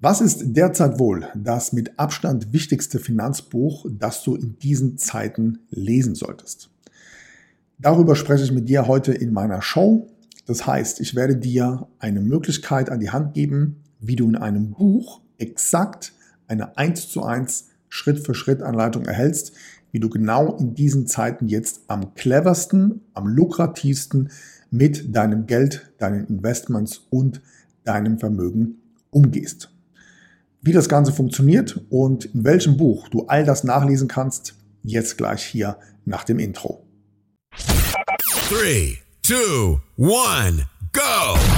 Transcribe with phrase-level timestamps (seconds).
[0.00, 6.14] Was ist derzeit wohl das mit Abstand wichtigste Finanzbuch, das du in diesen Zeiten lesen
[6.14, 6.70] solltest?
[7.80, 10.06] Darüber spreche ich mit dir heute in meiner Show.
[10.46, 14.70] Das heißt, ich werde dir eine Möglichkeit an die Hand geben, wie du in einem
[14.70, 16.12] Buch exakt
[16.46, 19.50] eine 1 zu 1 Schritt für Schritt Anleitung erhältst,
[19.90, 24.30] wie du genau in diesen Zeiten jetzt am cleversten, am lukrativsten
[24.70, 27.42] mit deinem Geld, deinen Investments und
[27.82, 28.76] deinem Vermögen
[29.10, 29.72] umgehst.
[30.60, 35.44] Wie das Ganze funktioniert und in welchem Buch du all das nachlesen kannst, jetzt gleich
[35.44, 36.84] hier nach dem Intro.
[38.50, 41.57] 3, 2, 1, go!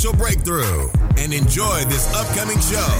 [0.00, 2.90] financial breakthrough and enjoy this upcoming show.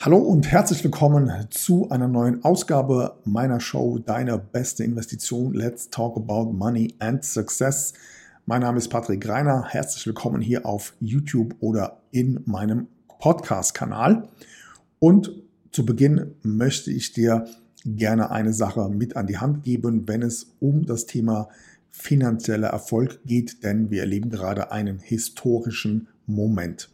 [0.00, 5.54] Hallo und herzlich willkommen zu einer neuen Ausgabe meiner Show Deine beste Investition.
[5.54, 7.92] Let's talk about money and success.
[8.46, 9.66] Mein Name ist Patrick Greiner.
[9.68, 12.88] Herzlich willkommen hier auf YouTube oder in meinem
[13.20, 14.28] Podcast-Kanal.
[14.98, 15.30] Und
[15.70, 17.46] zu Beginn möchte ich dir
[17.84, 21.48] gerne eine Sache mit an die Hand geben, wenn es um das Thema
[21.90, 26.90] finanzieller Erfolg geht, denn wir erleben gerade einen historischen Moment.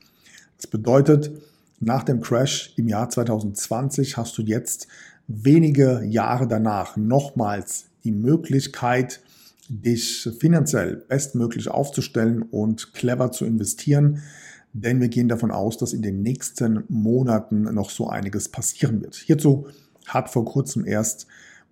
[0.56, 1.32] Das bedeutet,
[1.80, 4.88] nach dem Crash im Jahr 2020 hast du jetzt
[5.26, 9.20] wenige Jahre danach nochmals die Möglichkeit,
[9.68, 14.22] dich finanziell bestmöglich aufzustellen und clever zu investieren,
[14.72, 19.14] denn wir gehen davon aus, dass in den nächsten Monaten noch so einiges passieren wird.
[19.14, 19.68] Hierzu
[20.06, 21.26] hat vor kurzem erst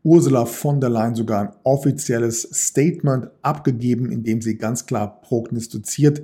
[0.05, 6.23] Ursula von der Leyen sogar ein offizielles Statement abgegeben, in dem sie ganz klar prognostiziert,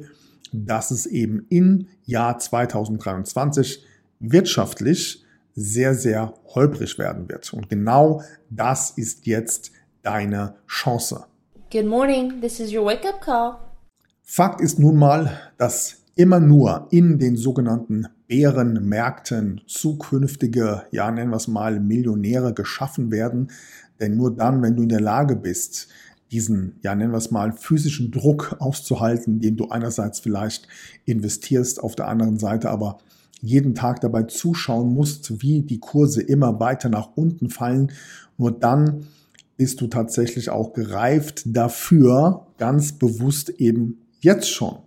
[0.52, 3.84] dass es eben im Jahr 2023
[4.20, 5.24] wirtschaftlich
[5.54, 7.52] sehr, sehr holprig werden wird.
[7.52, 11.24] Und genau das ist jetzt deine Chance.
[11.70, 13.56] Good morning, this is your wake-up call.
[14.22, 21.36] Fakt ist nun mal, dass immer nur in den sogenannten Bärenmärkten zukünftige, ja nennen wir
[21.36, 23.50] es mal, Millionäre geschaffen werden.
[23.98, 25.88] Denn nur dann, wenn du in der Lage bist,
[26.30, 30.68] diesen, ja nennen wir es mal, physischen Druck auszuhalten, indem du einerseits vielleicht
[31.06, 32.98] investierst, auf der anderen Seite aber
[33.40, 37.92] jeden Tag dabei zuschauen musst, wie die Kurse immer weiter nach unten fallen,
[38.36, 39.06] nur dann
[39.56, 44.78] bist du tatsächlich auch gereift dafür, ganz bewusst eben jetzt schon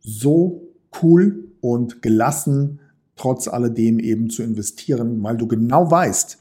[0.00, 0.67] so
[1.02, 2.80] cool und gelassen
[3.16, 6.38] trotz alledem eben zu investieren, weil du genau weißt,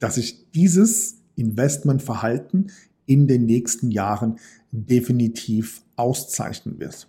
[0.00, 2.70] dass sich dieses Investmentverhalten
[3.06, 4.38] in den nächsten Jahren
[4.72, 7.08] definitiv auszeichnen wird.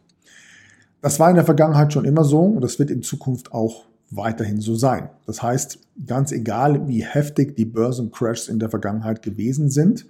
[1.01, 4.61] Das war in der Vergangenheit schon immer so und das wird in Zukunft auch weiterhin
[4.61, 5.09] so sein.
[5.25, 10.05] Das heißt, ganz egal, wie heftig die Börsencrashs in der Vergangenheit gewesen sind,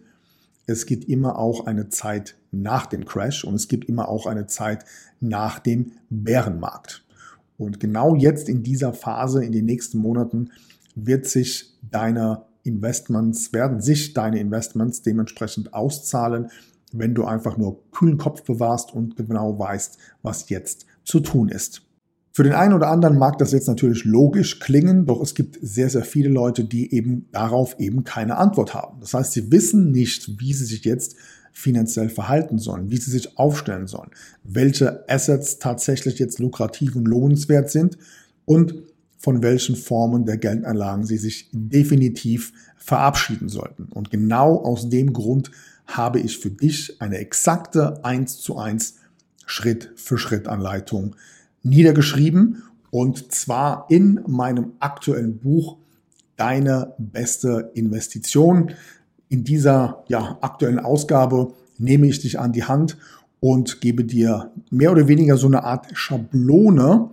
[0.68, 4.46] es gibt immer auch eine Zeit nach dem Crash und es gibt immer auch eine
[4.48, 4.86] Zeit
[5.20, 7.04] nach dem Bärenmarkt.
[7.58, 10.52] Und genau jetzt in dieser Phase, in den nächsten Monaten,
[10.94, 16.50] wird sich deine Investments, werden sich deine Investments dementsprechend auszahlen,
[16.92, 21.87] wenn du einfach nur kühlen Kopf bewahrst und genau weißt, was jetzt zu tun ist.
[22.38, 25.90] Für den einen oder anderen mag das jetzt natürlich logisch klingen, doch es gibt sehr,
[25.90, 29.00] sehr viele Leute, die eben darauf eben keine Antwort haben.
[29.00, 31.16] Das heißt, sie wissen nicht, wie sie sich jetzt
[31.52, 34.12] finanziell verhalten sollen, wie sie sich aufstellen sollen,
[34.44, 37.98] welche Assets tatsächlich jetzt lukrativ und lohnenswert sind
[38.46, 38.76] und
[39.18, 43.86] von welchen Formen der Geldanlagen sie sich definitiv verabschieden sollten.
[43.86, 45.50] Und genau aus dem Grund
[45.88, 48.94] habe ich für dich eine exakte 1 zu 1
[49.48, 51.16] Schritt für Schritt Anleitung
[51.64, 55.78] niedergeschrieben und zwar in meinem aktuellen Buch
[56.38, 58.72] Deine beste Investition.
[59.28, 62.96] In dieser ja, aktuellen Ausgabe nehme ich dich an die Hand
[63.40, 67.10] und gebe dir mehr oder weniger so eine Art Schablone,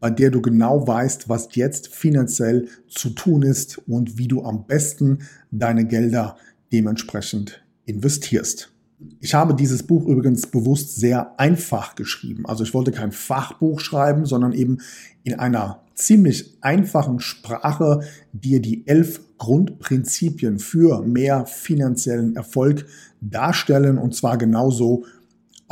[0.00, 4.66] bei der du genau weißt, was jetzt finanziell zu tun ist und wie du am
[4.66, 5.18] besten
[5.50, 6.36] deine Gelder
[6.72, 8.71] dementsprechend investierst.
[9.20, 12.46] Ich habe dieses Buch übrigens bewusst sehr einfach geschrieben.
[12.46, 14.78] Also ich wollte kein Fachbuch schreiben, sondern eben
[15.24, 18.00] in einer ziemlich einfachen Sprache
[18.32, 22.86] dir die elf Grundprinzipien für mehr finanziellen Erfolg
[23.20, 25.04] darstellen und zwar genauso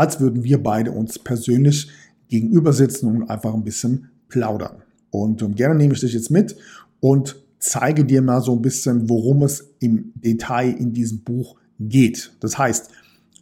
[0.00, 1.90] als würden wir beide uns persönlich
[2.28, 4.82] gegenüber sitzen und einfach ein bisschen plaudern.
[5.10, 6.56] Und ähm, gerne nehme ich dich jetzt mit
[7.00, 12.32] und zeige dir mal so ein bisschen, worum es im Detail in diesem Buch geht.
[12.40, 12.90] Das heißt,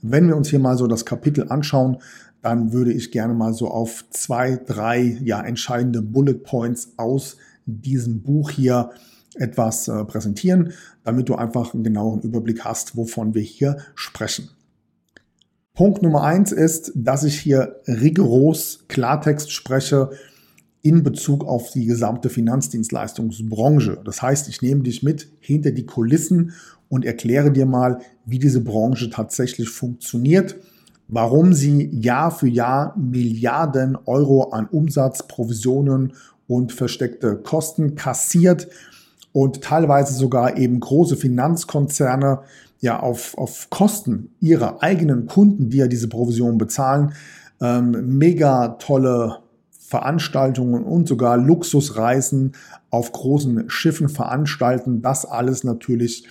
[0.03, 1.99] wenn wir uns hier mal so das Kapitel anschauen,
[2.43, 7.37] dann würde ich gerne mal so auf zwei, drei ja entscheidende Bullet Points aus
[7.67, 8.91] diesem Buch hier
[9.35, 10.73] etwas äh, präsentieren,
[11.05, 14.51] damit du einfach einen genaueren Überblick hast, wovon wir hier sprechen.
[15.75, 20.11] Punkt Nummer eins ist, dass ich hier rigoros Klartext spreche
[20.83, 24.01] in Bezug auf die gesamte Finanzdienstleistungsbranche.
[24.05, 26.53] Das heißt, ich nehme dich mit hinter die Kulissen
[26.89, 30.57] und erkläre dir mal, wie diese Branche tatsächlich funktioniert,
[31.09, 36.13] warum sie Jahr für Jahr Milliarden Euro an Umsatz, Provisionen
[36.47, 38.69] und versteckte Kosten kassiert
[39.33, 42.41] und teilweise sogar eben große Finanzkonzerne
[42.81, 47.13] ja auf, auf Kosten ihrer eigenen Kunden, die ja diese Provision bezahlen,
[47.61, 49.39] ähm, mega tolle
[49.89, 52.53] Veranstaltungen und sogar Luxusreisen
[52.91, 55.03] auf großen Schiffen veranstalten.
[55.03, 56.29] Das alles natürlich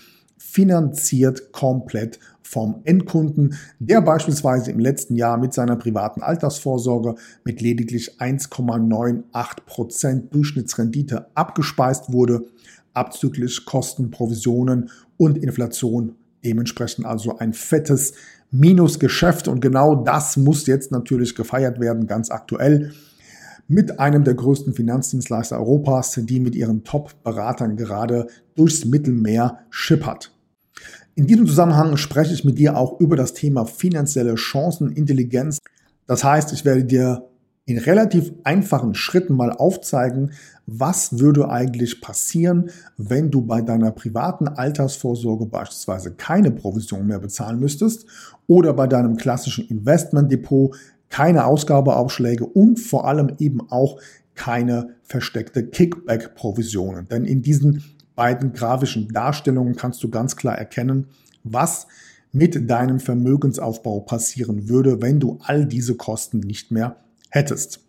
[0.49, 8.19] finanziert komplett vom Endkunden, der beispielsweise im letzten Jahr mit seiner privaten Altersvorsorge mit lediglich
[8.19, 12.45] 1,98% Durchschnittsrendite abgespeist wurde,
[12.93, 16.15] abzüglich Kosten, Provisionen und Inflation.
[16.45, 18.13] Dementsprechend also ein fettes
[18.49, 22.93] Minusgeschäft und genau das muss jetzt natürlich gefeiert werden, ganz aktuell
[23.67, 30.31] mit einem der größten Finanzdienstleister Europas, die mit ihren Top-Beratern gerade durchs Mittelmeer schippert.
[31.17, 35.57] In diesem Zusammenhang spreche ich mit dir auch über das Thema finanzielle Chancenintelligenz.
[36.05, 37.27] Das heißt, ich werde dir
[37.65, 40.33] in relativ einfachen Schritten mal aufzeigen,
[40.67, 47.59] was würde eigentlich passieren, wenn du bei deiner privaten Altersvorsorge beispielsweise keine Provision mehr bezahlen
[47.59, 48.05] müsstest
[48.45, 50.75] oder bei deinem klassischen Investmentdepot
[51.09, 53.99] keine Ausgabeaufschläge und vor allem eben auch
[54.35, 57.07] keine versteckte Kickback-Provisionen.
[57.07, 57.83] Denn in diesen
[58.17, 61.07] beiden grafischen Darstellungen kannst du ganz klar erkennen,
[61.43, 61.87] was
[62.33, 66.97] mit deinem Vermögensaufbau passieren würde, wenn du all diese Kosten nicht mehr
[67.29, 67.79] hättest.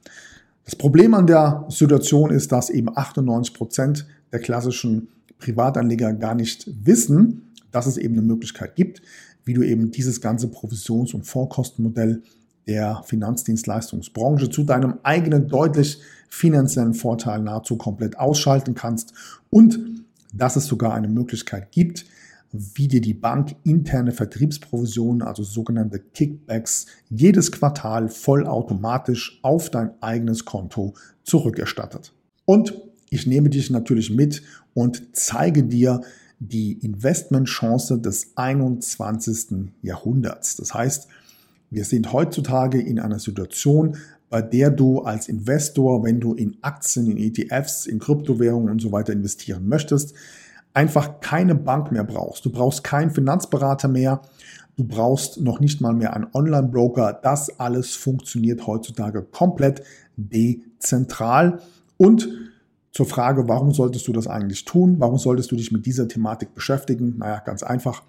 [0.65, 5.09] Das Problem an der Situation ist, dass eben 98 Prozent der klassischen
[5.39, 9.01] Privatanleger gar nicht wissen, dass es eben eine Möglichkeit gibt,
[9.45, 12.23] wie du eben dieses ganze Provisions- und Vorkostenmodell
[12.67, 19.15] der Finanzdienstleistungsbranche zu deinem eigenen deutlich finanziellen Vorteil nahezu komplett ausschalten kannst
[19.49, 22.07] und dass es sogar eine Möglichkeit gibt,
[22.53, 30.45] wie dir die Bank interne Vertriebsprovisionen, also sogenannte Kickbacks, jedes Quartal vollautomatisch auf dein eigenes
[30.45, 30.95] Konto
[31.25, 32.13] zurückerstattet.
[32.47, 32.75] Und
[33.11, 34.43] ich nehme dich natürlich mit
[34.75, 36.01] und zeige dir
[36.41, 39.73] die Investmentchance des 21.
[39.83, 40.57] Jahrhunderts.
[40.57, 41.09] Das heißt,
[41.71, 43.97] wir sind heutzutage in einer Situation,
[44.31, 48.93] bei der du als Investor, wenn du in Aktien, in ETFs, in Kryptowährungen und so
[48.93, 50.15] weiter investieren möchtest,
[50.75, 52.45] einfach keine Bank mehr brauchst.
[52.45, 54.23] Du brauchst keinen Finanzberater mehr.
[54.77, 57.19] Du brauchst noch nicht mal mehr einen Online-Broker.
[57.23, 59.83] Das alles funktioniert heutzutage komplett
[60.17, 61.61] dezentral.
[61.97, 62.29] Und
[62.93, 64.97] zur Frage, warum solltest du das eigentlich tun?
[64.99, 67.17] Warum solltest du dich mit dieser Thematik beschäftigen?
[67.19, 68.03] Naja, ganz einfach.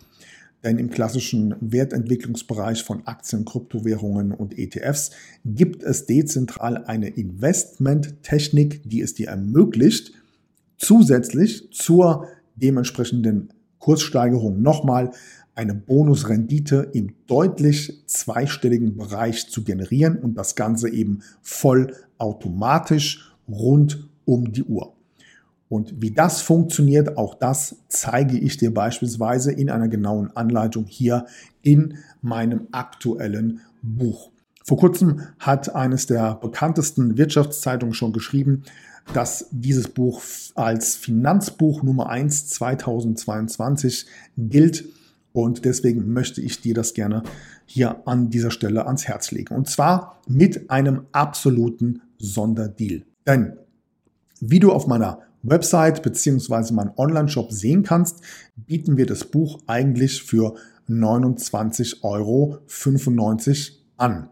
[0.64, 5.12] Denn im klassischen Wertentwicklungsbereich von Aktien, Kryptowährungen und ETFs
[5.46, 10.12] gibt es dezentral eine Investmenttechnik, die es dir ermöglicht,
[10.78, 15.12] zusätzlich zur dementsprechenden Kurssteigerung nochmal
[15.56, 24.10] eine Bonusrendite im deutlich zweistelligen Bereich zu generieren und das Ganze eben voll automatisch rund
[24.26, 24.99] um die Uhr.
[25.70, 31.28] Und wie das funktioniert, auch das zeige ich dir beispielsweise in einer genauen Anleitung hier
[31.62, 34.32] in meinem aktuellen Buch.
[34.64, 38.64] Vor kurzem hat eines der bekanntesten Wirtschaftszeitungen schon geschrieben,
[39.14, 40.22] dass dieses Buch
[40.56, 44.06] als Finanzbuch Nummer 1 2022
[44.38, 44.86] gilt.
[45.34, 47.24] Und deswegen möchte ich dir das gerne
[47.66, 49.56] hier an dieser Stelle ans Herz legen.
[49.56, 53.04] Und zwar mit einem absoluten Sonderdeal.
[53.26, 53.54] Denn
[54.42, 56.74] wie du auf meiner Website bzw.
[56.74, 58.22] meinem Online-Shop sehen kannst,
[58.56, 60.56] bieten wir das Buch eigentlich für
[60.90, 62.58] 29,95 Euro
[63.98, 64.30] an.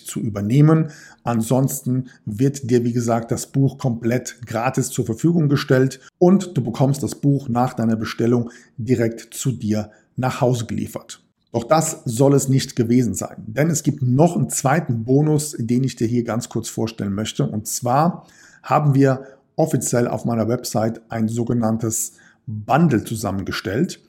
[0.04, 0.90] zu übernehmen.
[1.22, 7.02] Ansonsten wird dir, wie gesagt, das Buch komplett gratis zur Verfügung gestellt und du bekommst
[7.02, 11.22] das Buch nach deiner Bestellung direkt zu dir nach Hause geliefert.
[11.52, 15.84] Doch das soll es nicht gewesen sein, denn es gibt noch einen zweiten Bonus, den
[15.84, 17.46] ich dir hier ganz kurz vorstellen möchte.
[17.46, 18.26] Und zwar
[18.64, 19.24] haben wir
[19.54, 22.14] offiziell auf meiner Website ein sogenanntes
[22.46, 24.00] Bundle zusammengestellt.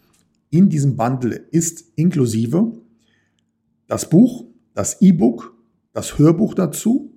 [0.56, 2.72] In diesem Bundle ist inklusive
[3.88, 5.54] das Buch, das E-Book,
[5.92, 7.12] das Hörbuch dazu,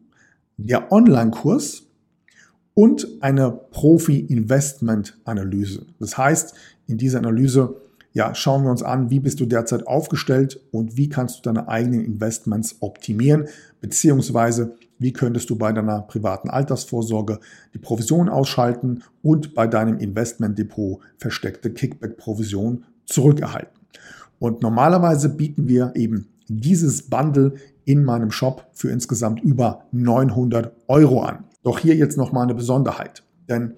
[0.56, 1.84] der Online-Kurs
[2.74, 5.86] und eine Profi-Investment-Analyse.
[6.00, 6.52] Das heißt,
[6.88, 7.80] in dieser Analyse
[8.12, 11.68] ja, schauen wir uns an, wie bist du derzeit aufgestellt und wie kannst du deine
[11.68, 13.46] eigenen Investments optimieren,
[13.80, 17.38] beziehungsweise wie könntest du bei deiner privaten Altersvorsorge
[17.72, 23.78] die Provision ausschalten und bei deinem Investmentdepot versteckte Kickback-Provision zurückerhalten.
[24.38, 31.22] Und normalerweise bieten wir eben dieses Bundle in meinem Shop für insgesamt über 900 Euro
[31.22, 31.44] an.
[31.62, 33.24] Doch hier jetzt nochmal eine Besonderheit.
[33.48, 33.74] Denn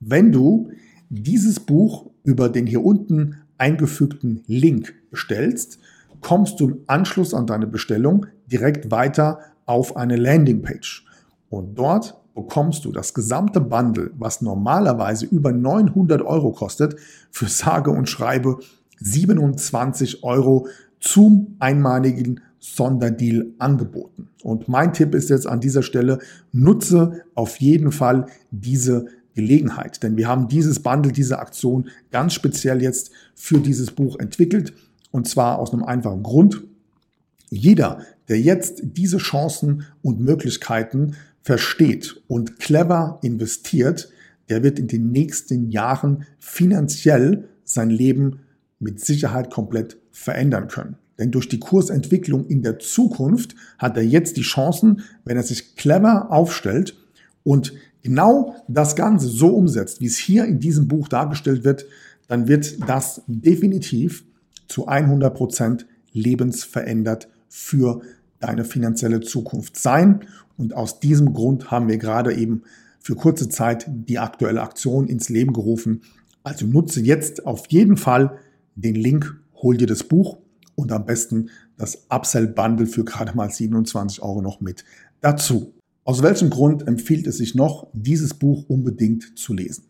[0.00, 0.70] wenn du
[1.08, 5.78] dieses Buch über den hier unten eingefügten Link bestellst,
[6.20, 11.04] kommst du im Anschluss an deine Bestellung direkt weiter auf eine Landingpage.
[11.48, 16.96] Und dort bekommst du das gesamte Bundle, was normalerweise über 900 Euro kostet,
[17.30, 18.58] für sage und schreibe
[18.98, 20.66] 27 Euro
[21.00, 24.28] zum einmaligen Sonderdeal angeboten.
[24.42, 26.20] Und mein Tipp ist jetzt an dieser Stelle,
[26.52, 32.82] nutze auf jeden Fall diese Gelegenheit, denn wir haben dieses Bundle, diese Aktion ganz speziell
[32.82, 34.74] jetzt für dieses Buch entwickelt
[35.10, 36.62] und zwar aus einem einfachen Grund.
[37.50, 44.10] Jeder, der jetzt diese Chancen und Möglichkeiten versteht und clever investiert,
[44.48, 48.40] der wird in den nächsten Jahren finanziell sein Leben
[48.78, 50.96] mit Sicherheit komplett verändern können.
[51.18, 55.76] Denn durch die Kursentwicklung in der Zukunft hat er jetzt die Chancen, wenn er sich
[55.76, 56.96] clever aufstellt
[57.44, 57.72] und
[58.02, 61.86] genau das Ganze so umsetzt, wie es hier in diesem Buch dargestellt wird,
[62.28, 64.24] dann wird das definitiv
[64.68, 68.00] zu 100 Prozent lebensverändert für
[68.42, 70.26] deine finanzielle Zukunft sein.
[70.56, 72.62] Und aus diesem Grund haben wir gerade eben
[73.00, 76.02] für kurze Zeit die aktuelle Aktion ins Leben gerufen.
[76.44, 78.38] Also nutze jetzt auf jeden Fall
[78.74, 80.38] den Link, hol dir das Buch
[80.74, 84.84] und am besten das Upsell Bundle für gerade mal 27 Euro noch mit
[85.20, 85.74] dazu.
[86.04, 89.84] Aus welchem Grund empfiehlt es sich noch, dieses Buch unbedingt zu lesen?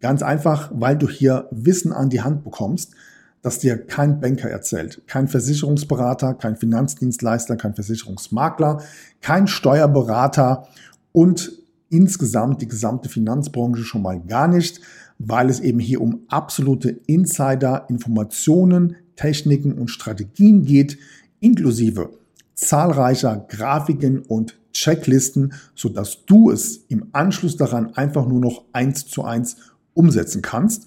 [0.00, 2.94] Ganz einfach, weil du hier Wissen an die Hand bekommst,
[3.42, 8.82] das dir kein Banker erzählt, kein Versicherungsberater, kein Finanzdienstleister, kein Versicherungsmakler,
[9.20, 10.68] kein Steuerberater
[11.12, 11.52] und
[11.88, 14.80] insgesamt die gesamte Finanzbranche schon mal gar nicht,
[15.18, 20.98] weil es eben hier um absolute Insider-Informationen, Techniken und Strategien geht,
[21.40, 22.10] inklusive
[22.54, 29.06] zahlreicher Grafiken und Checklisten, so dass du es im Anschluss daran einfach nur noch eins
[29.06, 29.56] zu eins
[29.94, 30.86] umsetzen kannst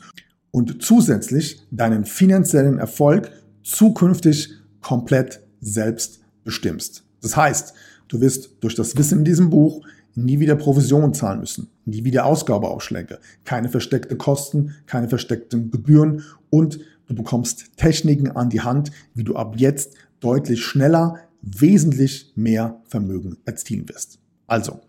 [0.53, 3.31] und zusätzlich deinen finanziellen Erfolg
[3.63, 7.03] zukünftig komplett selbst bestimmst.
[7.21, 7.73] Das heißt,
[8.07, 9.83] du wirst durch das Wissen in diesem Buch
[10.13, 16.79] nie wieder Provisionen zahlen müssen, nie wieder Ausgabeaufschläge, keine versteckte Kosten, keine versteckten Gebühren und
[17.07, 23.37] du bekommst Techniken an die Hand, wie du ab jetzt deutlich schneller wesentlich mehr Vermögen
[23.45, 24.19] erzielen wirst.
[24.45, 24.81] Also,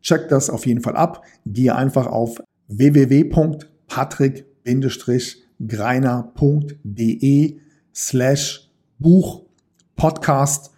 [0.00, 1.24] check das auf jeden Fall ab.
[1.44, 2.40] Gehe einfach auf
[4.64, 7.60] www.patrick-greiner.de
[7.94, 9.42] slash Buch
[9.96, 10.72] Podcast.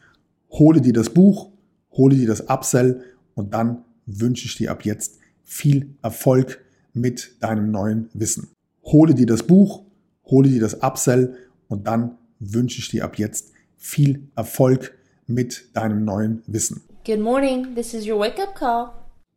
[0.50, 1.50] Hole dir das Buch,
[1.92, 7.70] hole dir das Upsell und dann wünsche ich dir ab jetzt viel Erfolg mit deinem
[7.70, 8.48] neuen Wissen.
[8.84, 9.82] Hole dir das Buch,
[10.26, 11.36] hole dir das Upsell
[11.68, 14.94] und dann wünsche ich dir ab jetzt viel Erfolg
[15.26, 16.82] mit deinem neuen Wissen.
[17.04, 18.90] Good morning, this is your wake-up call.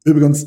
[0.03, 0.45] Übrigens,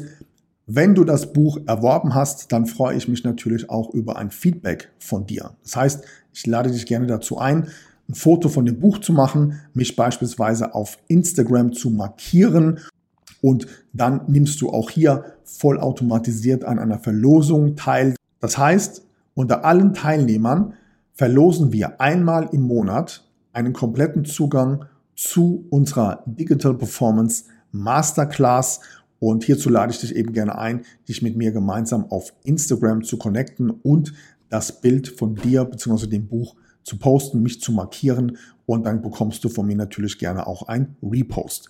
[0.71, 4.91] wenn du das Buch erworben hast, dann freue ich mich natürlich auch über ein Feedback
[4.99, 5.53] von dir.
[5.63, 7.69] Das heißt, ich lade dich gerne dazu ein,
[8.07, 12.81] ein Foto von dem Buch zu machen, mich beispielsweise auf Instagram zu markieren
[13.41, 18.15] und dann nimmst du auch hier vollautomatisiert an einer Verlosung teil.
[18.41, 20.75] Das heißt, unter allen Teilnehmern
[21.15, 24.85] verlosen wir einmal im Monat einen kompletten Zugang
[25.17, 28.81] zu unserer Digital Performance Masterclass.
[29.21, 33.19] Und hierzu lade ich dich eben gerne ein, dich mit mir gemeinsam auf Instagram zu
[33.19, 34.13] connecten und
[34.49, 36.07] das Bild von dir bzw.
[36.07, 40.47] dem Buch zu posten, mich zu markieren und dann bekommst du von mir natürlich gerne
[40.47, 41.69] auch ein Repost.